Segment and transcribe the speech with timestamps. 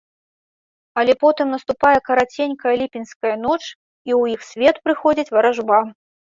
[1.01, 5.79] Але потым наступае караценькая ліпеньская ноч, і ў іх свет прыходзіць варажба.